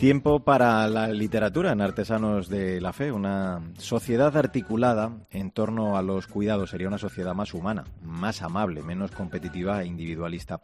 Tiempo 0.00 0.40
para 0.40 0.88
la 0.88 1.08
literatura 1.08 1.72
en 1.72 1.82
Artesanos 1.82 2.48
de 2.48 2.80
la 2.80 2.94
Fe, 2.94 3.12
una 3.12 3.60
sociedad 3.76 4.34
articulada 4.34 5.12
en 5.30 5.50
torno 5.50 5.98
a 5.98 6.02
los 6.02 6.26
cuidados. 6.26 6.70
Sería 6.70 6.88
una 6.88 6.96
sociedad 6.96 7.34
más 7.34 7.52
humana, 7.52 7.84
más 8.02 8.40
amable, 8.40 8.80
menos 8.80 9.10
competitiva 9.10 9.82
e 9.82 9.86
individualista. 9.86 10.62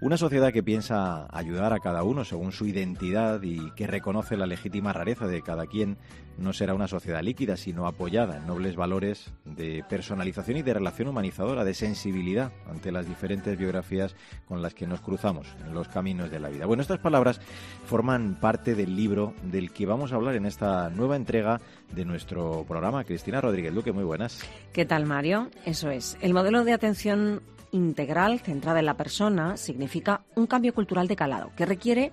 Una 0.00 0.16
sociedad 0.16 0.52
que 0.52 0.62
piensa 0.62 1.26
ayudar 1.36 1.72
a 1.72 1.80
cada 1.80 2.04
uno 2.04 2.24
según 2.24 2.52
su 2.52 2.66
identidad 2.66 3.42
y 3.42 3.72
que 3.72 3.88
reconoce 3.88 4.36
la 4.36 4.46
legítima 4.46 4.92
rareza 4.92 5.26
de 5.26 5.42
cada 5.42 5.66
quien 5.66 5.98
no 6.36 6.52
será 6.52 6.72
una 6.74 6.86
sociedad 6.86 7.20
líquida, 7.20 7.56
sino 7.56 7.88
apoyada 7.88 8.36
en 8.36 8.46
nobles 8.46 8.76
valores 8.76 9.32
de 9.44 9.84
personalización 9.88 10.58
y 10.58 10.62
de 10.62 10.74
relación 10.74 11.08
humanizadora, 11.08 11.64
de 11.64 11.74
sensibilidad 11.74 12.52
ante 12.70 12.92
las 12.92 13.08
diferentes 13.08 13.58
biografías 13.58 14.14
con 14.46 14.62
las 14.62 14.72
que 14.72 14.86
nos 14.86 15.00
cruzamos 15.00 15.48
en 15.66 15.74
los 15.74 15.88
caminos 15.88 16.30
de 16.30 16.38
la 16.38 16.48
vida. 16.48 16.66
Bueno, 16.66 16.82
estas 16.82 17.00
palabras 17.00 17.40
forman 17.84 18.38
parte 18.40 18.76
del 18.76 18.94
libro 18.94 19.34
del 19.42 19.72
que 19.72 19.84
vamos 19.84 20.12
a 20.12 20.14
hablar 20.14 20.36
en 20.36 20.46
esta 20.46 20.90
nueva 20.90 21.16
entrega 21.16 21.60
de 21.92 22.04
nuestro 22.04 22.64
programa. 22.68 23.02
Cristina 23.02 23.40
Rodríguez 23.40 23.74
Luque, 23.74 23.90
muy 23.90 24.04
buenas. 24.04 24.48
¿Qué 24.72 24.84
tal, 24.84 25.06
Mario? 25.06 25.50
Eso 25.64 25.90
es. 25.90 26.16
El 26.20 26.34
modelo 26.34 26.62
de 26.62 26.72
atención 26.72 27.42
integral 27.72 28.40
centrada 28.40 28.80
en 28.80 28.86
la 28.86 28.96
persona 28.96 29.56
significa 29.56 30.22
un 30.34 30.46
cambio 30.46 30.74
cultural 30.74 31.08
de 31.08 31.16
calado 31.16 31.50
que 31.56 31.66
requiere 31.66 32.12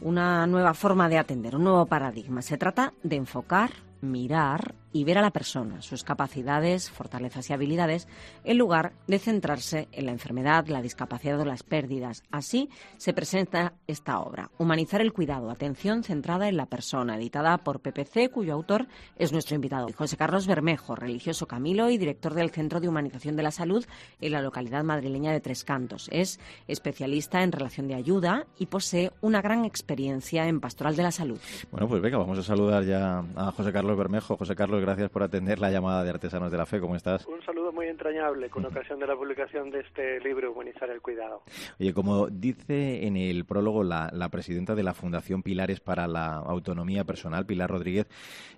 una 0.00 0.46
nueva 0.46 0.74
forma 0.74 1.08
de 1.08 1.18
atender, 1.18 1.56
un 1.56 1.64
nuevo 1.64 1.86
paradigma. 1.86 2.42
Se 2.42 2.58
trata 2.58 2.92
de 3.02 3.16
enfocar, 3.16 3.70
mirar 4.00 4.74
y 4.92 5.04
ver 5.04 5.18
a 5.18 5.22
la 5.22 5.30
persona, 5.30 5.82
sus 5.82 6.04
capacidades, 6.04 6.90
fortalezas 6.90 7.48
y 7.48 7.52
habilidades, 7.52 8.08
en 8.44 8.58
lugar 8.58 8.92
de 9.06 9.18
centrarse 9.18 9.88
en 9.92 10.06
la 10.06 10.12
enfermedad, 10.12 10.66
la 10.68 10.82
discapacidad 10.82 11.40
o 11.40 11.44
las 11.44 11.62
pérdidas. 11.62 12.22
Así 12.30 12.68
se 12.96 13.12
presenta 13.12 13.74
esta 13.86 14.20
obra, 14.20 14.50
Humanizar 14.58 15.00
el 15.00 15.12
cuidado, 15.12 15.50
atención 15.50 16.04
centrada 16.04 16.48
en 16.48 16.56
la 16.56 16.66
persona, 16.66 17.16
editada 17.16 17.58
por 17.58 17.80
PPC, 17.80 18.30
cuyo 18.30 18.54
autor 18.54 18.86
es 19.16 19.32
nuestro 19.32 19.54
invitado, 19.54 19.88
José 19.96 20.16
Carlos 20.16 20.46
Bermejo, 20.46 20.94
religioso 20.94 21.46
Camilo 21.46 21.90
y 21.90 21.98
director 21.98 22.34
del 22.34 22.50
Centro 22.50 22.80
de 22.80 22.88
Humanización 22.88 23.36
de 23.36 23.42
la 23.42 23.50
Salud 23.50 23.84
en 24.20 24.32
la 24.32 24.42
localidad 24.42 24.84
madrileña 24.84 25.32
de 25.32 25.40
Tres 25.40 25.64
Cantos. 25.64 26.08
Es 26.12 26.38
especialista 26.68 27.42
en 27.42 27.52
relación 27.52 27.88
de 27.88 27.94
ayuda 27.94 28.46
y 28.58 28.66
posee 28.66 29.12
una 29.20 29.42
gran 29.42 29.64
experiencia 29.64 30.46
en 30.46 30.60
pastoral 30.60 30.96
de 30.96 31.02
la 31.02 31.12
salud. 31.12 31.38
Bueno, 31.70 31.88
pues 31.88 32.02
venga, 32.02 32.18
vamos 32.18 32.38
a 32.38 32.42
saludar 32.42 32.84
ya 32.84 33.24
a 33.36 33.52
José 33.52 33.72
Carlos 33.72 33.96
Bermejo. 33.96 34.36
José 34.36 34.54
Carlos, 34.54 34.81
gracias 34.82 35.10
por 35.10 35.22
atender 35.22 35.60
la 35.60 35.70
llamada 35.70 36.02
de 36.02 36.10
Artesanos 36.10 36.50
de 36.50 36.58
la 36.58 36.66
Fe. 36.66 36.80
¿Cómo 36.80 36.96
estás? 36.96 37.26
Un 37.26 37.40
saludo 37.42 37.72
muy 37.72 37.86
entrañable 37.86 38.50
con 38.50 38.64
ocasión 38.66 38.98
de 38.98 39.06
la 39.06 39.16
publicación 39.16 39.70
de 39.70 39.80
este 39.80 40.20
libro, 40.20 40.52
Humanizar 40.52 40.90
el 40.90 41.00
Cuidado. 41.00 41.42
Oye, 41.78 41.94
como 41.94 42.26
dice 42.26 43.06
en 43.06 43.16
el 43.16 43.44
prólogo 43.44 43.84
la, 43.84 44.10
presidenta 44.30 44.74
de 44.74 44.82
la 44.82 44.94
Fundación 44.94 45.42
Pilares 45.42 45.80
para 45.80 46.06
la 46.08 46.36
Autonomía 46.36 47.04
Personal, 47.04 47.46
Pilar 47.46 47.70
Rodríguez, 47.70 48.08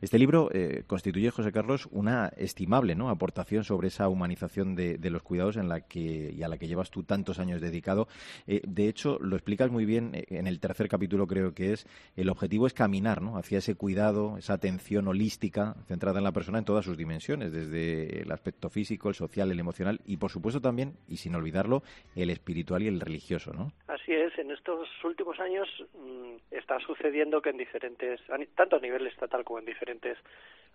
este 0.00 0.18
libro 0.18 0.48
eh, 0.52 0.84
constituye, 0.86 1.30
José 1.30 1.52
Carlos, 1.52 1.88
una 1.90 2.28
estimable 2.36 2.94
¿no? 2.94 3.10
aportación 3.10 3.64
sobre 3.64 3.88
esa 3.88 4.08
humanización 4.08 4.74
de, 4.74 4.98
los 5.10 5.22
cuidados 5.22 5.56
en 5.56 5.68
la 5.68 5.82
que, 5.82 6.32
y 6.34 6.42
a 6.42 6.48
la 6.48 6.56
que 6.56 6.66
llevas 6.66 6.90
tú 6.90 7.02
tantos 7.02 7.38
años 7.38 7.60
dedicado. 7.60 8.08
Eh, 8.46 8.62
de 8.66 8.88
hecho, 8.88 9.18
lo 9.20 9.36
explicas 9.36 9.70
muy 9.70 9.84
bien 9.84 10.14
eh, 10.14 10.24
en 10.30 10.46
el 10.46 10.58
tercer 10.58 10.88
capítulo, 10.88 11.26
creo 11.26 11.52
que 11.52 11.72
es, 11.72 11.86
el 12.16 12.30
objetivo 12.30 12.66
es 12.66 12.72
caminar 12.72 13.20
¿no? 13.20 13.36
hacia 13.36 13.58
ese 13.58 13.74
cuidado, 13.74 14.38
esa 14.38 14.54
atención 14.54 15.06
holística 15.06 15.76
centrada 15.86 16.13
en 16.18 16.24
la 16.24 16.32
persona 16.32 16.58
en 16.58 16.64
todas 16.64 16.84
sus 16.84 16.96
dimensiones, 16.96 17.52
desde 17.52 18.22
el 18.22 18.32
aspecto 18.32 18.70
físico, 18.70 19.08
el 19.08 19.14
social, 19.14 19.50
el 19.50 19.60
emocional 19.60 20.00
y, 20.06 20.16
por 20.16 20.30
supuesto, 20.30 20.60
también, 20.60 20.94
y 21.08 21.16
sin 21.16 21.34
olvidarlo, 21.34 21.82
el 22.16 22.30
espiritual 22.30 22.82
y 22.82 22.88
el 22.88 23.00
religioso, 23.00 23.52
¿no? 23.52 23.72
Así 23.88 24.12
es. 24.12 24.36
En 24.38 24.50
estos 24.50 24.88
últimos 25.04 25.38
años 25.40 25.68
mm, 25.94 26.36
está 26.50 26.78
sucediendo 26.80 27.40
que 27.40 27.50
en 27.50 27.56
diferentes, 27.56 28.20
tanto 28.54 28.76
a 28.76 28.80
nivel 28.80 29.06
estatal 29.06 29.44
como 29.44 29.58
en 29.58 29.66
diferentes 29.66 30.18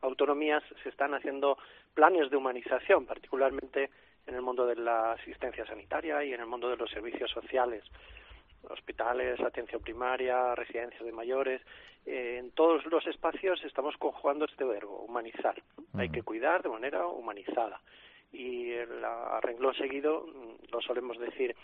autonomías, 0.01 0.63
se 0.83 0.89
están 0.89 1.13
haciendo 1.13 1.57
planes 1.93 2.29
de 2.29 2.37
humanización, 2.37 3.05
particularmente 3.05 3.89
en 4.27 4.35
el 4.35 4.41
mundo 4.41 4.65
de 4.65 4.75
la 4.75 5.13
asistencia 5.13 5.65
sanitaria 5.65 6.23
y 6.23 6.33
en 6.33 6.41
el 6.41 6.47
mundo 6.47 6.69
de 6.69 6.77
los 6.77 6.89
servicios 6.89 7.31
sociales 7.31 7.83
hospitales, 8.69 9.39
atención 9.39 9.81
primaria, 9.81 10.55
residencias 10.55 11.03
de 11.03 11.11
mayores, 11.11 11.61
eh, 12.05 12.37
en 12.39 12.51
todos 12.51 12.85
los 12.85 13.05
espacios 13.07 13.63
estamos 13.63 13.95
conjugando 13.97 14.45
este 14.45 14.63
verbo, 14.63 14.99
humanizar. 14.99 15.61
Hay 15.93 16.09
que 16.09 16.23
cuidar 16.23 16.63
de 16.63 16.69
manera 16.69 17.05
humanizada. 17.07 17.81
Y 18.31 18.71
el 18.71 19.03
arreglón 19.03 19.73
seguido 19.75 20.25
mm, 20.27 20.71
lo 20.71 20.81
solemos 20.81 21.17
decir, 21.17 21.55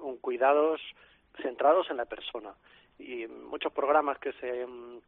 un 0.00 0.18
cuidados 0.18 0.80
centrados 1.42 1.90
en 1.90 1.96
la 1.96 2.04
persona. 2.04 2.54
Y 2.98 3.26
muchos 3.26 3.72
programas 3.72 4.18
que 4.18 4.32
se 4.34 4.66
mm, 4.66 5.00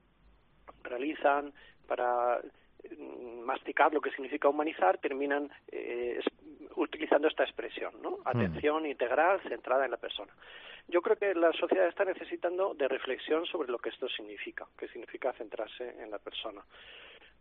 realizan 0.83 1.53
para 1.87 2.41
mm, 2.99 3.41
masticar 3.41 3.93
lo 3.93 4.01
que 4.01 4.11
significa 4.11 4.49
humanizar 4.49 4.99
terminan 4.99 5.51
eh, 5.71 6.21
utilizando 6.77 7.29
esta 7.29 7.45
expresión, 7.45 7.95
¿no? 8.03 8.19
Atención 8.25 8.87
integral 8.87 9.41
centrada 9.49 9.85
en 9.85 9.91
la 9.91 9.97
persona. 9.97 10.33
Yo 10.89 11.03
creo 11.03 11.17
que 11.17 11.35
la 11.35 11.53
sociedad 11.53 11.89
está 11.89 12.05
necesitando 12.05 12.75
de 12.75 12.87
reflexión 12.87 13.45
sobre 13.47 13.71
lo 13.71 13.79
que 13.79 13.89
esto 13.89 14.09
significa, 14.09 14.67
que 14.79 14.89
significa 14.89 15.33
centrarse 15.33 15.97
en 16.01 16.11
la 16.11 16.19
persona 16.19 16.63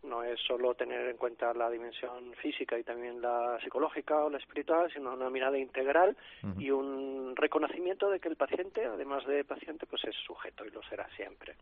no 0.05 0.23
es 0.23 0.39
solo 0.47 0.73
tener 0.75 1.09
en 1.09 1.17
cuenta 1.17 1.53
la 1.53 1.69
dimensión 1.69 2.33
física 2.41 2.77
y 2.77 2.83
también 2.83 3.21
la 3.21 3.59
psicológica 3.63 4.23
o 4.23 4.29
la 4.29 4.37
espiritual, 4.37 4.91
sino 4.93 5.13
una 5.13 5.29
mirada 5.29 5.57
integral 5.57 6.15
y 6.57 6.71
un 6.71 7.35
reconocimiento 7.35 8.09
de 8.09 8.19
que 8.19 8.29
el 8.29 8.35
paciente, 8.35 8.85
además 8.85 9.25
de 9.25 9.43
paciente, 9.43 9.85
pues 9.85 10.03
es 10.05 10.15
sujeto 10.25 10.65
y 10.65 10.71
lo 10.71 10.81
será 10.83 11.07
siempre. 11.15 11.55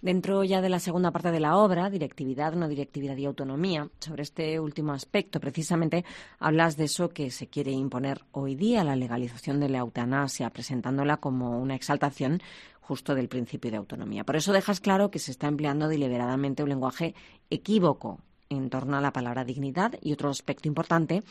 Dentro 0.00 0.44
ya 0.44 0.60
de 0.60 0.68
la 0.68 0.78
segunda 0.78 1.10
parte 1.10 1.32
de 1.32 1.40
la 1.40 1.56
obra, 1.56 1.90
directividad, 1.90 2.52
no 2.52 2.68
directividad 2.68 3.16
y 3.16 3.24
autonomía, 3.24 3.88
sobre 3.98 4.22
este 4.22 4.60
último 4.60 4.92
aspecto, 4.92 5.40
precisamente 5.40 6.04
hablas 6.38 6.76
de 6.76 6.84
eso 6.84 7.08
que 7.08 7.30
se 7.30 7.48
quiere 7.48 7.72
imponer 7.72 8.20
hoy 8.30 8.54
día, 8.54 8.84
la 8.84 8.94
legalización 8.94 9.58
de 9.58 9.68
la 9.68 9.78
eutanasia, 9.78 10.50
presentándola 10.50 11.16
como 11.16 11.58
una 11.58 11.74
exaltación 11.74 12.40
justo 12.88 13.14
del 13.14 13.28
principio 13.28 13.70
de 13.70 13.76
autonomía. 13.76 14.24
Por 14.24 14.36
eso 14.36 14.50
dejas 14.54 14.80
claro 14.80 15.10
que 15.10 15.18
se 15.18 15.30
está 15.30 15.46
empleando 15.46 15.88
deliberadamente 15.88 16.62
un 16.62 16.70
lenguaje 16.70 17.14
equívoco 17.50 18.20
en 18.48 18.70
torno 18.70 18.96
a 18.96 19.02
la 19.02 19.12
palabra 19.12 19.44
dignidad 19.44 19.92
y 20.00 20.14
otro 20.14 20.30
aspecto 20.30 20.68
importante, 20.68 21.22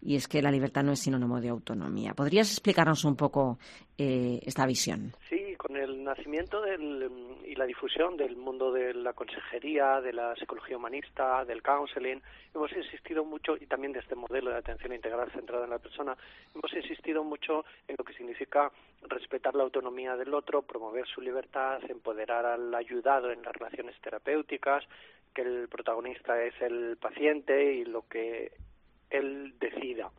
y 0.00 0.16
es 0.16 0.26
que 0.26 0.40
la 0.40 0.50
libertad 0.50 0.82
no 0.82 0.92
es 0.92 1.00
sinónimo 1.00 1.38
de 1.42 1.50
autonomía. 1.50 2.14
¿Podrías 2.14 2.50
explicarnos 2.50 3.04
un 3.04 3.16
poco 3.16 3.58
eh, 3.98 4.40
esta 4.44 4.64
visión? 4.64 5.14
Sí, 5.28 5.36
con 5.72 5.80
el 5.80 6.04
nacimiento 6.04 6.60
del, 6.60 7.10
y 7.46 7.54
la 7.54 7.64
difusión 7.64 8.16
del 8.18 8.36
mundo 8.36 8.72
de 8.72 8.92
la 8.92 9.14
consejería, 9.14 10.02
de 10.02 10.12
la 10.12 10.34
psicología 10.36 10.76
humanista, 10.76 11.46
del 11.46 11.62
counseling, 11.62 12.20
hemos 12.54 12.70
insistido 12.72 13.24
mucho, 13.24 13.56
y 13.56 13.66
también 13.66 13.94
de 13.94 14.00
este 14.00 14.14
modelo 14.14 14.50
de 14.50 14.58
atención 14.58 14.92
integral 14.92 15.30
centrada 15.30 15.64
en 15.64 15.70
la 15.70 15.78
persona, 15.78 16.14
hemos 16.54 16.70
insistido 16.74 17.24
mucho 17.24 17.64
en 17.88 17.96
lo 17.96 18.04
que 18.04 18.12
significa 18.12 18.70
respetar 19.08 19.54
la 19.54 19.62
autonomía 19.62 20.14
del 20.14 20.34
otro, 20.34 20.60
promover 20.60 21.06
su 21.06 21.22
libertad, 21.22 21.80
empoderar 21.88 22.44
al 22.44 22.74
ayudado 22.74 23.32
en 23.32 23.42
las 23.42 23.54
relaciones 23.54 23.98
terapéuticas, 24.02 24.84
que 25.32 25.40
el 25.40 25.68
protagonista 25.68 26.42
es 26.42 26.52
el 26.60 26.98
paciente 26.98 27.72
y 27.72 27.86
lo 27.86 28.06
que 28.08 28.52
él 29.08 29.54
decida. 29.58 30.10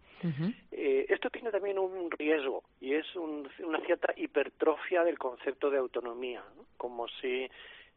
Eh, 0.71 1.05
esto 1.09 1.29
tiene 1.29 1.51
también 1.51 1.77
un 1.77 2.09
riesgo 2.11 2.63
y 2.79 2.93
es 2.93 3.05
una 3.15 3.79
cierta 3.85 4.13
hipertrofia 4.15 5.03
del 5.03 5.17
concepto 5.17 5.69
de 5.69 5.77
autonomía, 5.77 6.43
como 6.77 7.07
si 7.21 7.49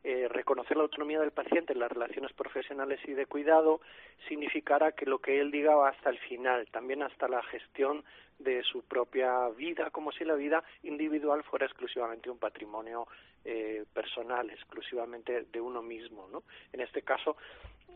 eh, 0.08 0.28
reconocer 0.28 0.76
la 0.76 0.84
autonomía 0.84 1.18
del 1.18 1.32
paciente 1.32 1.72
en 1.72 1.80
las 1.80 1.90
relaciones 1.90 2.32
profesionales 2.32 3.00
y 3.08 3.14
de 3.14 3.26
cuidado 3.26 3.80
significara 4.28 4.92
que 4.92 5.04
lo 5.04 5.18
que 5.18 5.40
él 5.40 5.50
diga 5.50 5.74
va 5.74 5.88
hasta 5.88 6.10
el 6.10 6.18
final, 6.20 6.68
también 6.70 7.02
hasta 7.02 7.26
la 7.26 7.42
gestión 7.42 8.04
de 8.38 8.62
su 8.62 8.84
propia 8.84 9.48
vida, 9.48 9.90
como 9.90 10.12
si 10.12 10.24
la 10.24 10.36
vida 10.36 10.62
individual 10.84 11.42
fuera 11.42 11.66
exclusivamente 11.66 12.30
un 12.30 12.38
patrimonio 12.38 13.08
eh, 13.44 13.84
personal, 13.92 14.48
exclusivamente 14.48 15.44
de 15.50 15.60
uno 15.60 15.82
mismo. 15.82 16.28
¿no? 16.30 16.44
En 16.72 16.82
este 16.82 17.02
caso, 17.02 17.36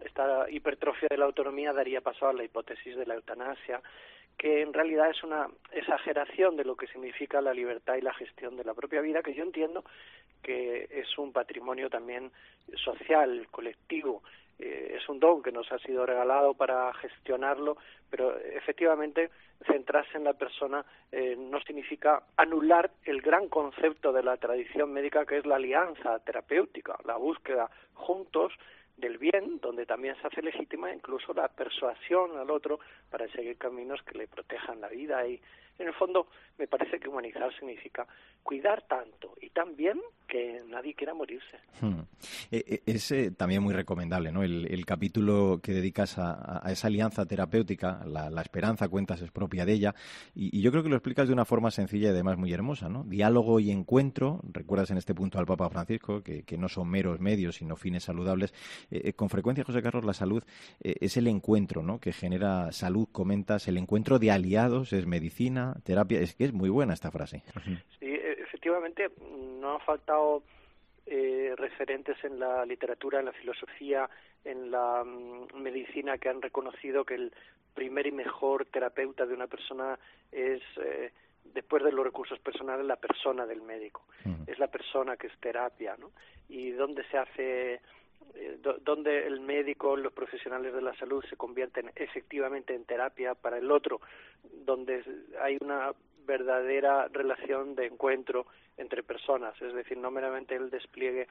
esta 0.00 0.50
hipertrofia 0.50 1.06
de 1.08 1.17
la 1.17 1.26
autonomía 1.26 1.73
daría 1.73 2.00
paso 2.00 2.26
a 2.26 2.32
la 2.32 2.43
hipótesis 2.43 2.96
de 2.96 3.06
la 3.06 3.14
eutanasia, 3.14 3.81
que 4.40 4.62
en 4.62 4.72
realidad 4.72 5.10
es 5.10 5.22
una 5.22 5.48
exageración 5.70 6.56
de 6.56 6.64
lo 6.64 6.75
que 6.75 6.87
significa 6.87 7.42
la 7.42 7.52
libertad 7.52 7.96
y 7.96 8.00
la 8.00 8.14
gestión 8.14 8.56
de 8.56 8.64
la 8.64 8.72
propia 8.72 9.02
vida, 9.02 9.22
que 9.22 9.34
yo 9.34 9.42
entiendo 9.42 9.84
que 10.42 10.88
es 10.90 11.19
un 11.19 11.31
patrimonio 11.31 11.90
también 11.90 12.32
social, 12.82 13.48
colectivo, 13.50 14.22
eh, 14.58 14.96
es 14.96 15.06
un 15.10 15.20
don 15.20 15.42
que 15.42 15.52
nos 15.52 15.70
ha 15.70 15.78
sido 15.81 16.06
regalado 16.06 16.54
para 16.54 16.90
gestionarlo, 16.94 17.76
pero 18.08 18.34
efectivamente 18.38 19.28
centrarse 19.66 20.16
en 20.16 20.25
la 20.25 20.32
persona 20.32 20.87
eh, 21.12 21.37
no 21.38 21.60
significa 21.60 22.22
anular 22.38 22.90
el 23.04 23.20
gran 23.20 23.46
concepto 23.50 24.10
de 24.10 24.22
la 24.22 24.38
tradición 24.38 24.90
médica 24.90 25.26
que 25.26 25.37
es 25.37 25.44
la 25.44 25.56
alianza 25.56 26.19
terapéutica, 26.20 26.96
la 27.04 27.16
búsqueda 27.16 27.69
juntos 27.92 28.54
del 29.00 29.19
bien, 29.19 29.58
donde 29.61 29.87
también 29.87 30.14
se 30.20 30.26
hace 30.26 30.43
legítima 30.43 30.93
incluso 30.93 31.32
la 31.32 31.49
persuasión 31.49 32.37
al 32.38 32.50
otro 32.50 32.81
para 33.11 33.26
seguir 33.29 33.56
caminos 33.56 34.02
que 34.02 34.19
le 34.19 34.29
protejan 34.29 34.81
la 34.81 34.88
vida 34.88 35.26
y 35.26 35.41
En 35.81 35.88
el 35.88 35.94
fondo, 35.94 36.27
me 36.59 36.67
parece 36.67 37.00
que 37.00 37.09
humanizar 37.09 37.50
significa 37.59 38.06
cuidar 38.43 38.82
tanto 38.87 39.35
y 39.41 39.49
tan 39.49 39.75
bien 39.77 39.99
que 40.29 40.62
nadie 40.69 40.94
quiera 40.94 41.15
morirse. 41.15 41.59
Hmm. 41.81 42.00
Eh, 42.50 42.65
eh, 42.67 42.82
es 42.85 43.11
eh, 43.11 43.31
también 43.31 43.62
muy 43.62 43.73
recomendable, 43.73 44.31
¿no? 44.31 44.43
El, 44.43 44.85
capítulo 44.85 45.61
que 45.62 45.73
dedicas 45.73 46.19
a, 46.19 46.62
esa 46.71 46.88
alianza 46.88 47.25
terapéutica, 47.25 48.03
la, 48.05 48.43
esperanza, 48.43 48.88
cuentas, 48.88 49.23
es 49.23 49.31
propia 49.31 49.65
de 49.65 49.73
ella, 49.73 49.94
y, 50.35 50.61
yo 50.61 50.71
creo 50.71 50.82
que 50.82 50.88
lo 50.88 50.97
explicas 50.97 51.29
de 51.29 51.32
una 51.32 51.44
forma 51.44 51.71
sencilla 51.71 52.09
y 52.09 52.11
además 52.11 52.37
muy 52.37 52.53
hermosa, 52.53 52.88
¿no? 52.88 53.05
Diálogo 53.05 53.61
y 53.61 53.71
encuentro, 53.71 54.41
recuerdas 54.53 54.91
en 54.91 54.99
este 54.99 55.15
punto 55.15 55.38
al 55.38 55.47
Papa 55.47 55.71
Francisco, 55.71 56.23
que, 56.23 56.44
no 56.59 56.69
son 56.69 56.91
meros 56.91 57.21
medios, 57.21 57.56
sino 57.56 57.76
fines 57.76 58.05
saludables. 58.05 58.53
con 59.17 59.31
frecuencia, 59.31 59.65
José 59.65 59.83
Carlos, 59.83 60.05
la 60.05 60.12
salud 60.12 60.43
es 60.81 61.17
el 61.17 61.26
encuentro, 61.29 61.83
¿no? 61.83 62.00
Que 62.00 62.12
genera 62.12 62.71
salud, 62.73 63.09
comentas, 63.11 63.69
el 63.69 63.79
encuentro 63.79 64.19
de 64.19 64.31
aliados, 64.31 64.93
es 64.93 65.06
medicina, 65.06 65.69
terapia, 65.84 66.20
es 66.20 66.34
que 66.34 66.44
es 66.44 66.52
muy 66.52 66.69
buena 66.69 66.94
esta 66.94 67.11
frase. 67.11 67.43
Sí, 67.99 68.06
efectivamente 68.11 69.11
no 69.61 69.75
han 69.75 69.81
faltado 69.81 70.43
eh, 71.06 71.55
referentes 71.56 72.17
en 72.25 72.38
la 72.38 72.64
literatura, 72.64 73.19
en 73.19 73.26
la 73.26 73.32
filosofía, 73.32 74.08
en 74.44 74.70
la 74.70 75.02
mm, 75.05 75.61
medicina 75.61 76.19
que 76.19 76.28
han 76.28 76.40
reconocido 76.40 77.05
que 77.05 77.14
el 77.14 77.32
primer 77.75 78.06
y 78.06 78.12
mejor 78.12 78.67
terapeuta 78.67 79.26
de 79.26 79.34
una 79.34 79.46
persona 79.46 79.99
es, 80.31 80.62
eh, 80.82 81.12
después 81.55 81.82
de 81.82 81.93
los 81.93 82.05
recursos 82.05 82.38
personales, 82.38 82.87
la 82.87 82.96
persona 82.96 83.46
del 83.46 83.62
médico. 83.62 84.05
Es 84.46 84.58
la 84.58 84.69
persona 84.69 85.16
que 85.16 85.28
es 85.28 85.38
terapia, 85.40 85.96
¿no? 85.99 86.11
Y 86.49 86.70
donde 86.70 87.05
se 87.05 87.19
hace 87.19 87.75
eh, 87.75 87.81
donde 88.84 89.26
el 89.26 89.40
médico, 89.40 89.96
los 89.96 90.12
profesionales 90.12 90.72
de 90.72 90.82
la 90.82 90.94
salud 90.96 91.25
se 91.28 91.37
convierten 91.37 91.90
efectivamente 91.94 92.75
en 92.75 92.84
terapia 92.84 93.34
para 93.34 93.58
el 93.58 93.70
otro, 93.70 94.00
donde 94.43 95.05
hay 95.40 95.58
una 95.61 95.93
verdadera 96.26 97.08
relación 97.08 97.75
de 97.75 97.87
encuentro 97.87 98.46
entre 98.76 99.02
personas, 99.02 99.61
es 99.61 99.75
decir, 99.75 99.99
no 99.99 100.11
meramente 100.11 100.55
el 100.55 100.70
despliegue 100.70 101.26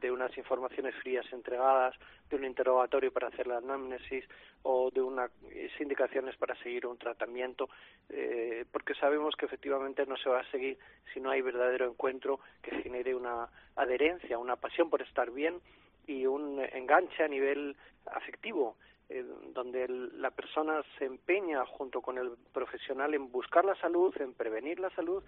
de 0.00 0.10
unas 0.10 0.36
informaciones 0.36 0.94
frías 0.96 1.24
entregadas, 1.32 1.94
de 2.28 2.36
un 2.36 2.44
interrogatorio 2.44 3.12
para 3.12 3.28
hacer 3.28 3.46
la 3.46 3.58
anamnesis 3.58 4.24
o 4.62 4.90
de 4.90 5.00
unas 5.00 5.30
indicaciones 5.80 6.36
para 6.36 6.54
seguir 6.56 6.86
un 6.86 6.98
tratamiento, 6.98 7.68
eh, 8.08 8.64
porque 8.70 8.94
sabemos 8.94 9.36
que 9.36 9.46
efectivamente 9.46 10.06
no 10.06 10.16
se 10.16 10.28
va 10.28 10.40
a 10.40 10.50
seguir 10.50 10.78
si 11.12 11.20
no 11.20 11.30
hay 11.30 11.42
verdadero 11.42 11.86
encuentro 11.86 12.40
que 12.62 12.82
genere 12.82 13.14
una 13.14 13.48
adherencia, 13.76 14.38
una 14.38 14.56
pasión 14.56 14.90
por 14.90 15.02
estar 15.02 15.30
bien 15.30 15.60
y 16.06 16.26
un 16.26 16.60
enganche 16.72 17.22
a 17.22 17.28
nivel 17.28 17.76
afectivo 18.06 18.76
eh, 19.08 19.24
donde 19.52 19.86
la 19.88 20.30
persona 20.30 20.82
se 20.98 21.04
empeña 21.04 21.64
junto 21.66 22.00
con 22.00 22.18
el 22.18 22.32
profesional 22.52 23.14
en 23.14 23.30
buscar 23.30 23.64
la 23.64 23.74
salud, 23.76 24.14
en 24.18 24.32
prevenir 24.32 24.80
la 24.80 24.90
salud, 24.90 25.22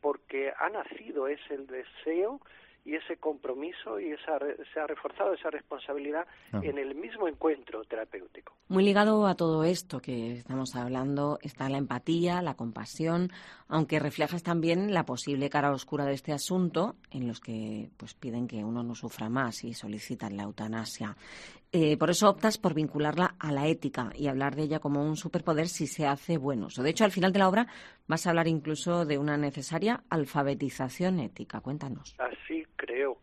porque 0.00 0.52
ha 0.58 0.68
nacido 0.68 1.26
es 1.28 1.40
el 1.50 1.66
deseo 1.66 2.40
y 2.84 2.94
ese 2.94 3.16
compromiso 3.16 3.98
y 3.98 4.12
esa, 4.12 4.38
se 4.72 4.80
ha 4.80 4.86
reforzado 4.86 5.32
esa 5.32 5.50
responsabilidad 5.50 6.26
ah. 6.52 6.60
en 6.62 6.78
el 6.78 6.94
mismo 6.94 7.26
encuentro 7.28 7.82
terapéutico. 7.84 8.54
Muy 8.68 8.84
ligado 8.84 9.26
a 9.26 9.34
todo 9.34 9.64
esto 9.64 10.00
que 10.00 10.32
estamos 10.32 10.76
hablando 10.76 11.38
está 11.42 11.68
la 11.68 11.78
empatía, 11.78 12.42
la 12.42 12.54
compasión, 12.54 13.30
aunque 13.68 13.98
reflejas 14.00 14.42
también 14.42 14.92
la 14.92 15.06
posible 15.06 15.48
cara 15.48 15.72
oscura 15.72 16.04
de 16.04 16.14
este 16.14 16.32
asunto 16.32 16.96
en 17.10 17.26
los 17.26 17.40
que 17.40 17.90
pues 17.96 18.14
piden 18.14 18.46
que 18.46 18.64
uno 18.64 18.82
no 18.82 18.94
sufra 18.94 19.28
más 19.28 19.64
y 19.64 19.72
solicitan 19.72 20.36
la 20.36 20.44
eutanasia. 20.44 21.16
Eh, 21.76 21.96
por 21.96 22.08
eso 22.08 22.30
optas 22.30 22.56
por 22.56 22.72
vincularla 22.72 23.34
a 23.36 23.50
la 23.50 23.66
ética 23.66 24.12
y 24.14 24.28
hablar 24.28 24.54
de 24.54 24.62
ella 24.62 24.78
como 24.78 25.02
un 25.02 25.16
superpoder 25.16 25.66
si 25.66 25.88
se 25.88 26.06
hace 26.06 26.36
bueno. 26.36 26.68
De 26.68 26.88
hecho, 26.88 27.04
al 27.04 27.10
final 27.10 27.32
de 27.32 27.40
la 27.40 27.48
obra 27.48 27.66
vas 28.06 28.26
a 28.26 28.30
hablar 28.30 28.46
incluso 28.46 29.04
de 29.04 29.18
una 29.18 29.36
necesaria 29.36 30.04
alfabetización 30.08 31.18
ética. 31.18 31.60
Cuéntanos. 31.60 32.14
Así 32.18 32.43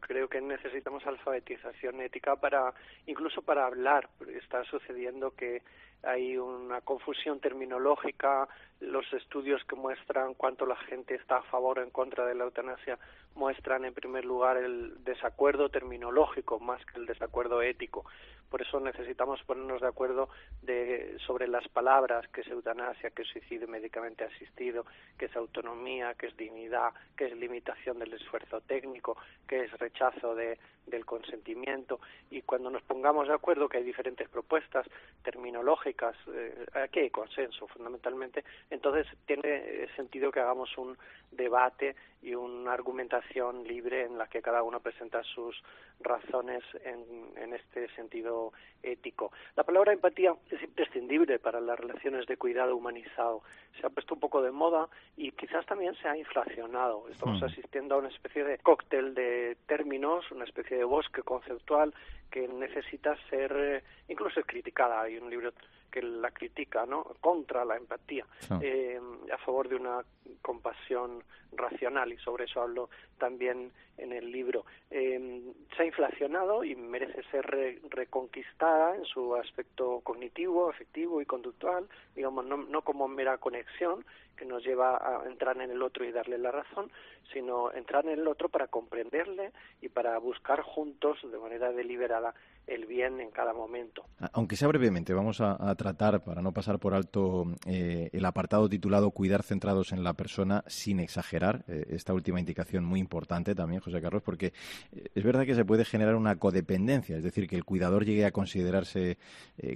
creo, 0.01 0.27
que 0.27 0.41
necesitamos 0.41 1.05
alfabetización 1.07 2.01
ética 2.01 2.35
para, 2.35 2.73
incluso 3.05 3.41
para 3.41 3.65
hablar. 3.65 4.09
Está 4.35 4.63
sucediendo 4.65 5.31
que 5.31 5.61
hay 6.03 6.37
una 6.37 6.81
confusión 6.81 7.39
terminológica, 7.39 8.47
los 8.79 9.05
estudios 9.13 9.63
que 9.65 9.75
muestran 9.75 10.33
cuánto 10.33 10.65
la 10.65 10.75
gente 10.75 11.15
está 11.15 11.37
a 11.37 11.43
favor 11.43 11.79
o 11.79 11.83
en 11.83 11.91
contra 11.91 12.25
de 12.25 12.33
la 12.33 12.45
eutanasia 12.45 12.97
muestran 13.35 13.85
en 13.85 13.93
primer 13.93 14.25
lugar 14.25 14.57
el 14.57 15.03
desacuerdo 15.03 15.69
terminológico 15.69 16.59
más 16.59 16.83
que 16.85 16.99
el 16.99 17.05
desacuerdo 17.05 17.61
ético. 17.61 18.05
Por 18.49 18.61
eso 18.61 18.81
necesitamos 18.81 19.41
ponernos 19.43 19.79
de 19.79 19.87
acuerdo 19.87 20.27
de, 20.61 21.17
sobre 21.25 21.47
las 21.47 21.65
palabras 21.69 22.27
que 22.29 22.41
es 22.41 22.47
eutanasia, 22.47 23.11
que 23.11 23.21
es 23.21 23.27
suicidio 23.29 23.67
médicamente 23.67 24.25
asistido, 24.25 24.85
que 25.17 25.25
es 25.25 25.35
autonomía, 25.37 26.15
que 26.15 26.27
es 26.27 26.35
dignidad, 26.35 26.91
que 27.15 27.27
es 27.27 27.37
limitación 27.37 27.99
del 27.99 28.11
esfuerzo 28.11 28.59
técnico, 28.59 29.15
que 29.47 29.63
es 29.63 29.79
rechazo 29.79 30.35
de, 30.35 30.59
del 30.85 31.05
consentimiento. 31.05 31.99
Y 32.29 32.41
cuando 32.41 32.69
nos 32.69 32.81
pongamos 32.83 33.27
de 33.27 33.33
acuerdo 33.33 33.69
que 33.69 33.77
hay 33.77 33.83
diferentes 33.83 34.27
propuestas 34.29 34.87
terminológicas, 35.23 36.15
eh, 36.33 36.65
aquí 36.73 36.99
hay 36.99 37.09
consenso 37.09 37.67
fundamentalmente, 37.67 38.43
entonces 38.69 39.07
tiene 39.25 39.87
sentido 39.95 40.31
que 40.31 40.39
hagamos 40.39 40.77
un 40.77 40.97
debate 41.31 41.95
y 42.21 42.35
una 42.35 42.73
argumentación 42.73 43.63
libre 43.63 44.05
en 44.05 44.17
la 44.17 44.27
que 44.27 44.41
cada 44.41 44.63
uno 44.63 44.79
presenta 44.79 45.23
sus 45.23 45.61
razones 45.99 46.63
en, 46.83 47.31
en 47.35 47.53
este 47.53 47.87
sentido 47.95 48.53
ético. 48.83 49.31
La 49.55 49.63
palabra 49.63 49.93
empatía 49.93 50.35
es 50.49 50.61
imprescindible 50.61 51.39
para 51.39 51.59
las 51.59 51.79
relaciones 51.79 52.27
de 52.27 52.37
cuidado 52.37 52.75
humanizado. 52.75 53.41
Se 53.79 53.85
ha 53.85 53.89
puesto 53.89 54.13
un 54.13 54.19
poco 54.19 54.41
de 54.41 54.51
moda 54.51 54.87
y 55.17 55.31
quizás 55.31 55.65
también 55.65 55.95
se 55.95 56.07
ha 56.07 56.17
inflacionado. 56.17 57.07
Estamos 57.09 57.41
hmm. 57.41 57.45
asistiendo 57.45 57.95
a 57.95 57.99
una 57.99 58.09
especie 58.09 58.43
de 58.43 58.57
cóctel 58.59 59.13
de 59.13 59.57
términos, 59.67 60.29
una 60.31 60.45
especie 60.45 60.77
de 60.77 60.83
bosque 60.83 61.23
conceptual 61.23 61.93
que 62.29 62.47
necesita 62.47 63.15
ser 63.29 63.51
eh, 63.55 63.83
incluso 64.07 64.41
criticada. 64.43 65.01
Hay 65.01 65.17
un 65.17 65.29
libro 65.29 65.51
que 65.91 66.01
la 66.01 66.31
critica, 66.31 66.85
¿no? 66.85 67.03
Contra 67.19 67.65
la 67.65 67.75
empatía, 67.75 68.25
eh, 68.61 68.99
a 69.31 69.37
favor 69.39 69.69
de 69.69 69.75
una 69.75 70.03
compasión 70.41 71.23
racional 71.51 72.13
y 72.13 72.17
sobre 72.17 72.45
eso 72.45 72.61
hablo 72.61 72.89
también 73.17 73.71
en 73.97 74.13
el 74.13 74.31
libro. 74.31 74.65
Eh, 74.89 75.41
se 75.75 75.83
ha 75.83 75.85
inflacionado 75.85 76.63
y 76.63 76.75
merece 76.75 77.23
ser 77.29 77.79
reconquistada 77.89 78.95
en 78.95 79.05
su 79.05 79.35
aspecto 79.35 79.99
cognitivo, 80.01 80.69
afectivo 80.69 81.21
y 81.21 81.25
conductual, 81.25 81.87
digamos, 82.15 82.45
no, 82.45 82.57
no 82.57 82.81
como 82.81 83.07
mera 83.07 83.37
conexión 83.37 84.05
que 84.41 84.45
nos 84.45 84.63
lleva 84.63 84.97
a 84.97 85.27
entrar 85.27 85.61
en 85.61 85.69
el 85.69 85.83
otro 85.83 86.03
y 86.03 86.11
darle 86.11 86.39
la 86.39 86.51
razón, 86.51 86.91
sino 87.31 87.71
entrar 87.73 88.05
en 88.05 88.19
el 88.19 88.27
otro 88.27 88.49
para 88.49 88.67
comprenderle 88.67 89.51
y 89.81 89.89
para 89.89 90.17
buscar 90.17 90.61
juntos 90.61 91.19
de 91.23 91.37
manera 91.37 91.71
deliberada 91.71 92.33
el 92.71 92.85
bien 92.85 93.19
en 93.19 93.31
cada 93.31 93.53
momento. 93.53 94.05
Aunque 94.33 94.55
sea 94.55 94.67
brevemente, 94.67 95.13
vamos 95.13 95.41
a, 95.41 95.75
tratar, 95.75 96.23
para 96.23 96.41
no 96.41 96.53
pasar 96.53 96.79
por 96.79 96.93
alto, 96.93 97.45
eh, 97.67 98.09
el 98.13 98.25
apartado 98.25 98.69
titulado 98.69 99.11
Cuidar 99.11 99.43
centrados 99.43 99.91
en 99.91 100.03
la 100.03 100.13
persona 100.13 100.63
sin 100.67 100.99
exagerar. 100.99 101.63
Eh, 101.67 101.85
esta 101.89 102.13
última 102.13 102.39
indicación 102.39 102.85
muy 102.85 102.99
importante 102.99 103.55
también, 103.55 103.81
José 103.81 104.01
Carlos, 104.01 104.23
porque 104.23 104.53
eh, 104.93 105.09
es 105.13 105.23
verdad 105.23 105.45
que 105.45 105.55
se 105.55 105.65
puede 105.65 105.83
generar 105.83 106.15
una 106.15 106.37
codependencia, 106.37 107.17
es 107.17 107.23
decir, 107.23 107.47
que 107.47 107.55
el 107.55 107.65
cuidador 107.65 108.05
llegue 108.05 108.25
a 108.25 108.31
considerarse 108.31 109.17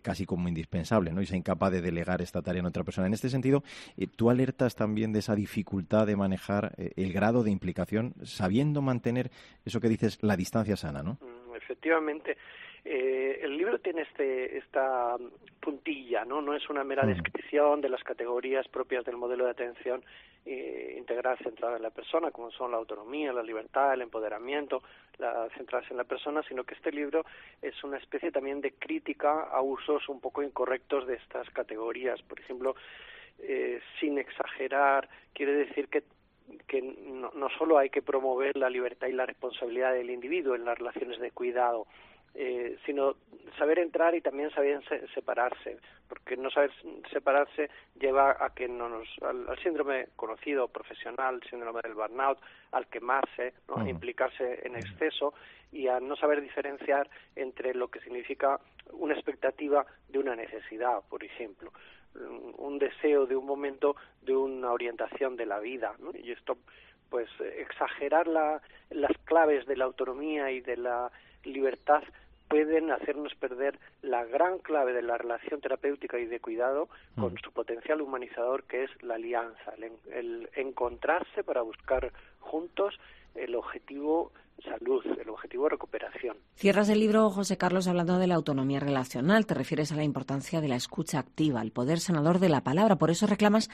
casi 0.01 0.25
como 0.25 0.47
indispensable 0.47 1.11
¿no? 1.11 1.21
y 1.21 1.25
sea 1.25 1.37
incapaz 1.37 1.71
de 1.71 1.81
delegar 1.81 2.21
esta 2.21 2.41
tarea 2.41 2.61
en 2.61 2.65
otra 2.65 2.83
persona. 2.83 3.07
En 3.07 3.13
este 3.13 3.29
sentido, 3.29 3.63
tú 4.15 4.29
alertas 4.29 4.75
también 4.75 5.13
de 5.13 5.19
esa 5.19 5.35
dificultad 5.35 6.07
de 6.07 6.15
manejar 6.15 6.73
el 6.77 7.13
grado 7.13 7.43
de 7.43 7.51
implicación 7.51 8.15
sabiendo 8.23 8.81
mantener 8.81 9.31
eso 9.65 9.79
que 9.79 9.89
dices, 9.89 10.17
la 10.21 10.35
distancia 10.35 10.75
sana, 10.75 11.03
¿no? 11.03 11.19
Mm, 11.21 11.55
efectivamente. 11.55 12.37
Eh, 12.87 13.39
el 13.41 13.57
libro 13.57 13.79
tiene 13.79 14.03
este, 14.03 14.59
esta 14.59 15.17
puntilla, 15.59 16.23
¿no? 16.23 16.39
No 16.39 16.53
es 16.53 16.69
una 16.69 16.83
mera 16.83 17.03
mm. 17.03 17.07
descripción 17.07 17.81
de 17.81 17.89
las 17.89 18.03
categorías 18.03 18.67
propias 18.67 19.03
del 19.03 19.17
modelo 19.17 19.45
de 19.45 19.51
atención 19.51 20.03
eh, 20.45 20.93
integral 20.95 21.35
centrada 21.39 21.77
en 21.77 21.81
la 21.81 21.89
persona, 21.89 22.29
como 22.29 22.51
son 22.51 22.69
la 22.69 22.77
autonomía, 22.77 23.33
la 23.33 23.41
libertad, 23.41 23.95
el 23.95 24.03
empoderamiento, 24.03 24.83
la 25.17 25.49
centrarse 25.57 25.89
en 25.91 25.97
la 25.97 26.03
persona, 26.03 26.43
sino 26.47 26.63
que 26.63 26.75
este 26.75 26.91
libro 26.91 27.25
es 27.59 27.83
una 27.83 27.97
especie 27.97 28.31
también 28.31 28.61
de 28.61 28.73
crítica 28.73 29.49
a 29.51 29.61
usos 29.61 30.07
un 30.07 30.21
poco 30.21 30.43
incorrectos 30.43 31.07
de 31.07 31.15
estas 31.15 31.49
categorías. 31.49 32.21
Por 32.21 32.39
ejemplo, 32.39 32.75
eh, 33.39 33.81
sin 33.99 34.19
exagerar, 34.19 35.09
quiere 35.33 35.53
decir 35.53 35.87
que 35.87 36.03
que 36.67 36.79
no, 36.79 37.31
no 37.33 37.49
solo 37.57 37.79
hay 37.79 37.89
que 37.89 38.03
promover 38.03 38.55
la 38.55 38.69
libertad 38.69 39.07
y 39.07 39.13
la 39.13 39.25
responsabilidad 39.25 39.93
del 39.93 40.11
individuo 40.11 40.53
en 40.53 40.63
las 40.63 40.77
relaciones 40.77 41.19
de 41.19 41.31
cuidado, 41.31 41.87
eh, 42.37 42.77
sino 42.85 43.15
saber 43.57 43.79
entrar 43.79 44.13
y 44.13 44.19
también 44.19 44.51
saber 44.51 44.83
separarse, 45.13 45.77
porque 46.09 46.35
no 46.35 46.49
saber 46.51 46.69
separarse 47.09 47.69
lleva 47.97 48.35
a 48.37 48.53
que 48.53 48.67
no 48.67 48.89
nos, 48.89 49.07
al, 49.21 49.57
síndrome 49.63 50.09
conocido 50.17 50.67
profesional, 50.67 51.41
síndrome 51.49 51.79
del 51.81 51.93
burnout, 51.93 52.37
al 52.73 52.87
quemarse, 52.87 53.53
¿no? 53.69 53.77
a 53.77 53.89
implicarse 53.89 54.67
en 54.67 54.75
exceso 54.75 55.33
y 55.71 55.87
a 55.87 56.01
no 56.01 56.17
saber 56.17 56.41
diferenciar 56.41 57.09
entre 57.37 57.73
lo 57.73 57.87
que 57.87 58.01
significa 58.01 58.59
una 58.91 59.13
expectativa 59.13 59.85
de 60.09 60.19
una 60.19 60.35
necesidad, 60.35 61.03
por 61.09 61.23
ejemplo. 61.23 61.71
un 62.57 62.79
deseo 62.79 63.25
de 63.25 63.35
un 63.37 63.45
momento 63.45 63.95
de 64.21 64.35
una 64.35 64.71
orientación 64.71 65.37
de 65.37 65.45
la 65.45 65.59
vida. 65.59 65.95
Y 66.21 66.31
esto, 66.31 66.57
pues, 67.09 67.29
exagerar 67.57 68.27
la, 68.27 68.61
las 68.89 69.17
claves 69.23 69.65
de 69.65 69.77
la 69.77 69.85
autonomía 69.85 70.51
y 70.51 70.59
de 70.61 70.77
la 70.77 71.11
libertad 71.43 72.03
pueden 72.47 72.91
hacernos 72.91 73.33
perder 73.35 73.79
la 74.01 74.23
gran 74.25 74.59
clave 74.59 74.93
de 74.93 75.01
la 75.01 75.17
relación 75.17 75.61
terapéutica 75.61 76.19
y 76.19 76.25
de 76.25 76.39
cuidado 76.39 76.89
con 77.15 77.33
mm. 77.33 77.37
su 77.43 77.51
potencial 77.51 78.01
humanizador, 78.01 78.63
que 78.63 78.83
es 78.83 78.91
la 79.01 79.15
alianza, 79.15 79.73
el, 80.11 80.49
encontrarse 80.55 81.43
para 81.43 81.61
buscar 81.61 82.11
juntos 82.39 82.95
el 83.35 83.55
objetivo 83.55 84.31
salud, 84.63 85.03
el 85.19 85.29
objetivo 85.29 85.67
recuperación. 85.67 86.37
Cierras 86.55 86.87
el 86.89 86.99
libro, 86.99 87.29
José 87.29 87.57
Carlos, 87.57 87.87
hablando 87.87 88.17
de 88.19 88.27
la 88.27 88.35
autonomía 88.35 88.79
relacional. 88.79 89.45
Te 89.45 89.53
refieres 89.53 89.91
a 89.91 89.95
la 89.95 90.03
importancia 90.03 90.61
de 90.61 90.69
la 90.69 90.75
escucha 90.75 91.19
activa, 91.19 91.61
el 91.61 91.71
poder 91.71 91.99
sanador 91.99 92.39
de 92.39 92.49
la 92.49 92.61
palabra. 92.61 92.95
Por 92.95 93.11
eso 93.11 93.27
reclamas 93.27 93.69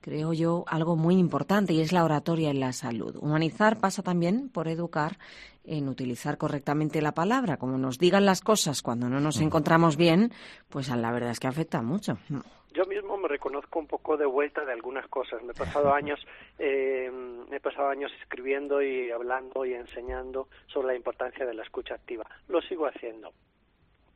creo 0.00 0.32
yo, 0.32 0.64
algo 0.66 0.96
muy 0.96 1.16
importante 1.16 1.72
y 1.72 1.80
es 1.80 1.92
la 1.92 2.04
oratoria 2.04 2.50
en 2.50 2.60
la 2.60 2.72
salud. 2.72 3.16
Humanizar 3.20 3.78
pasa 3.78 4.02
también 4.02 4.48
por 4.48 4.68
educar 4.68 5.18
en 5.64 5.88
utilizar 5.88 6.38
correctamente 6.38 7.02
la 7.02 7.12
palabra. 7.12 7.56
Como 7.56 7.78
nos 7.78 7.98
digan 7.98 8.24
las 8.24 8.40
cosas 8.40 8.82
cuando 8.82 9.08
no 9.08 9.20
nos 9.20 9.40
encontramos 9.40 9.96
bien, 9.96 10.32
pues 10.68 10.88
la 10.88 11.12
verdad 11.12 11.30
es 11.30 11.40
que 11.40 11.46
afecta 11.46 11.82
mucho. 11.82 12.18
Yo 12.72 12.84
mismo 12.86 13.16
me 13.16 13.28
reconozco 13.28 13.78
un 13.78 13.86
poco 13.86 14.16
de 14.16 14.26
vuelta 14.26 14.64
de 14.64 14.72
algunas 14.72 15.06
cosas. 15.08 15.42
Me 15.42 15.52
he 15.52 15.54
pasado 15.54 15.92
años, 15.92 16.20
eh, 16.58 17.10
he 17.50 17.60
pasado 17.60 17.88
años 17.88 18.10
escribiendo 18.22 18.82
y 18.82 19.10
hablando 19.10 19.64
y 19.64 19.74
enseñando 19.74 20.48
sobre 20.66 20.88
la 20.88 20.96
importancia 20.96 21.44
de 21.44 21.54
la 21.54 21.62
escucha 21.62 21.94
activa. 21.94 22.24
Lo 22.48 22.60
sigo 22.62 22.86
haciendo 22.86 23.32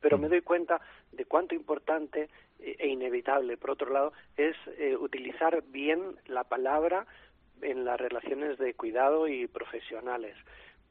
pero 0.03 0.17
me 0.17 0.27
doy 0.27 0.41
cuenta 0.41 0.81
de 1.13 1.23
cuánto 1.23 1.55
importante 1.55 2.29
e 2.63 2.87
inevitable, 2.87 3.57
por 3.57 3.71
otro 3.71 3.91
lado, 3.91 4.13
es 4.37 4.55
eh, 4.77 4.95
utilizar 4.95 5.63
bien 5.67 6.15
la 6.27 6.43
palabra 6.45 7.05
en 7.61 7.85
las 7.85 7.99
relaciones 7.99 8.57
de 8.57 8.73
cuidado 8.73 9.27
y 9.27 9.47
profesionales, 9.47 10.35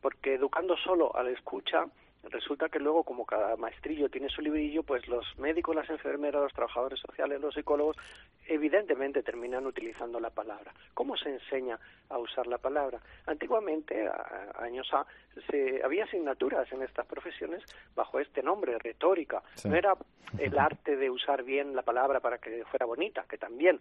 porque 0.01 0.35
educando 0.35 0.77
solo 0.77 1.15
a 1.17 1.23
la 1.23 1.31
escucha, 1.31 1.87
resulta 2.31 2.69
que 2.69 2.79
luego, 2.79 3.05
como 3.05 3.27
cada 3.27 3.57
maestrillo 3.57 4.09
tiene 4.09 4.29
su 4.29 4.43
librillo, 4.43 4.83
pues 4.83 5.07
los 5.09 5.27
médicos, 5.39 5.75
las 5.75 5.89
enfermeras, 5.91 6.43
los 6.43 6.53
trabajadores 6.53 7.01
sociales, 7.01 7.41
los 7.41 7.55
psicólogos, 7.55 7.97
evidentemente 8.47 9.23
terminan 9.23 9.67
utilizando 9.67 10.21
la 10.21 10.31
palabra. 10.31 10.73
¿Cómo 10.95 11.17
se 11.17 11.31
enseña 11.31 11.79
a 12.09 12.19
usar 12.19 12.47
la 12.47 12.59
palabra? 12.59 13.01
Antiguamente, 13.27 14.09
años 14.59 14.89
A, 14.93 15.07
se, 15.51 15.83
había 15.83 16.05
asignaturas 16.05 16.71
en 16.73 16.83
estas 16.83 17.07
profesiones 17.07 17.63
bajo 17.95 18.21
este 18.21 18.43
nombre, 18.43 18.79
retórica. 18.79 19.43
No 19.65 19.75
era 19.75 19.95
el 20.39 20.59
arte 20.59 20.97
de 20.97 21.11
usar 21.11 21.43
bien 21.43 21.75
la 21.75 21.83
palabra 21.83 22.21
para 22.21 22.39
que 22.39 22.65
fuera 22.67 22.87
bonita, 22.87 23.25
que 23.29 23.39
también, 23.39 23.81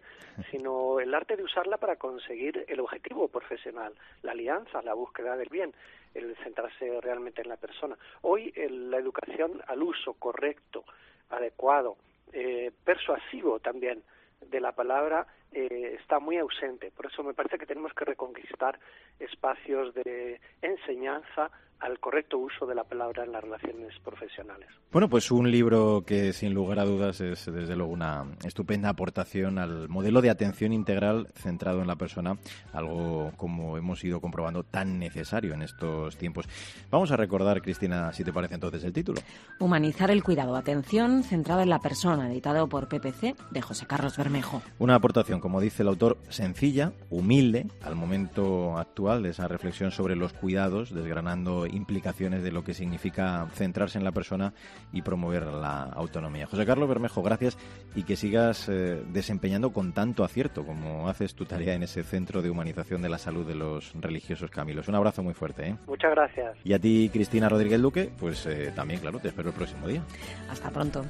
sino 0.50 1.00
el 1.00 1.14
arte 1.14 1.36
de 1.36 1.44
usarla 1.44 1.78
para 1.78 1.98
conseguir 1.98 2.66
el 2.68 2.80
objetivo 2.80 3.28
profesional, 3.28 3.94
la 4.24 4.32
alianza, 4.32 4.82
la 4.82 4.94
búsqueda 4.94 5.38
del 5.38 5.50
bien 5.50 5.74
el 6.14 6.36
centrarse 6.44 7.00
realmente 7.02 7.42
en 7.42 7.50
la 7.50 7.58
persona. 7.58 7.98
Hoy 8.22 8.54
la 8.56 8.98
educación 8.98 9.62
al 9.68 9.82
uso 9.84 10.14
correcto, 10.14 10.84
adecuado, 11.30 11.98
eh, 12.34 12.72
persuasivo 12.84 13.60
también 13.60 14.04
de 14.42 14.60
la 14.60 14.72
palabra 14.72 15.28
eh, 15.52 15.98
está 16.00 16.20
muy 16.20 16.38
ausente. 16.38 16.92
Por 16.92 17.08
eso 17.08 17.24
me 17.24 17.34
parece 17.34 17.58
que 17.58 17.66
tenemos 17.66 17.94
que 17.94 18.06
reconquistar 18.06 18.80
espacios 19.20 19.94
de 19.94 20.40
enseñanza 20.62 21.52
al 21.82 22.00
correcto 22.00 22.38
uso 22.38 22.66
de 22.68 22.76
la 22.76 22.84
palabra 22.84 23.24
en 23.24 23.32
las 23.32 23.44
relaciones 23.44 23.94
profesionales. 24.04 24.70
Bueno, 24.92 25.10
pues 25.10 25.32
un 25.32 25.50
libro 25.50 26.04
que 26.06 26.32
sin 26.32 26.54
lugar 26.54 26.80
a 26.80 26.86
dudas 26.86 27.20
es 27.22 27.46
desde 27.46 27.76
luego 27.76 27.92
una 27.92 28.26
estupenda 28.46 28.90
aportación 28.90 29.58
al 29.58 29.90
modelo 29.90 30.22
de 30.22 30.30
atención 30.30 30.74
integral 30.74 31.28
centrado 31.34 31.82
en 31.82 31.88
la 31.88 31.96
persona, 31.96 32.38
algo 32.72 33.32
como 33.36 33.78
hemos 33.78 34.04
ido 34.04 34.22
comprobando 34.22 34.64
tan 34.64 35.00
necesario 35.00 35.54
en 35.54 35.64
estos 35.64 36.18
tiempos. 36.18 36.48
Vamos 36.92 37.12
a 37.12 37.18
recordar, 37.18 37.62
Cristina, 37.62 38.14
si 38.14 38.24
te 38.24 38.32
parece 38.32 38.54
entonces 38.56 38.84
el 38.84 38.94
título. 38.94 39.22
Humanizar 39.60 40.12
el 40.12 40.24
cuidado, 40.24 40.56
atención 40.56 41.24
centrada 41.24 41.64
en 41.64 41.70
la 41.70 41.80
persona, 41.80 42.32
editado 42.32 42.70
por 42.70 42.90
PPC 42.90 43.36
de 43.50 43.62
José 43.62 43.88
Carlos 43.88 44.18
Bermejo. 44.18 44.62
Una 44.78 44.96
aportación, 44.96 45.40
como 45.40 45.60
dice 45.60 45.82
el 45.82 45.88
autor, 45.88 46.18
sencilla, 46.30 46.94
humilde, 47.10 47.66
al 47.82 47.96
momento 47.96 48.78
actual 48.78 49.24
de 49.24 49.30
esa 49.30 49.48
reflexión 49.48 49.90
sobre 49.90 50.16
los 50.16 50.34
cuidados, 50.34 50.94
desgranando 50.94 51.66
implicaciones 51.72 52.44
de 52.44 52.52
lo 52.52 52.64
que 52.64 52.74
significa 52.74 53.48
centrarse 53.54 53.98
en 53.98 54.04
la 54.04 54.12
persona 54.12 54.54
y 54.92 55.02
promover 55.02 55.46
la 55.48 55.84
autonomía. 55.84 56.48
José 56.48 56.66
Carlos 56.66 56.88
Bermejo, 56.88 57.22
gracias 57.22 57.58
y 57.96 58.04
que 58.04 58.16
sigas 58.16 58.70
eh, 58.70 59.04
desempeñando 59.12 59.72
con 59.72 59.94
tanto 59.94 60.24
acierto 60.24 60.66
como 60.66 61.10
haces 61.10 61.36
tu 61.36 61.46
tarea 61.46 61.74
en 61.74 61.84
ese 61.84 62.04
centro 62.04 62.42
de 62.42 62.50
humanización 62.50 63.02
de 63.02 63.10
la 63.10 63.18
salud 63.18 63.46
de 63.46 63.56
los 63.56 63.94
religiosos 64.00 64.52
Camilos. 64.52 64.88
Un 64.88 64.96
abrazo 64.96 65.24
muy 65.24 65.34
fuerte. 65.34 65.70
¿eh? 65.70 65.76
Muchas 65.88 66.12
gracias. 66.12 66.58
Y 66.64 66.74
a 66.74 66.80
ti, 66.80 67.10
Cristina 67.12 67.50
Rodríguez 67.50 67.82
Duque, 67.82 68.12
pues 68.20 68.46
eh, 68.46 68.72
también, 68.76 69.00
claro, 69.00 69.20
te 69.20 69.30
espero 69.30 69.50
el 69.50 69.56
próximo 69.56 69.88
día. 69.88 70.04
Hasta 70.50 70.70
pronto. 70.70 71.06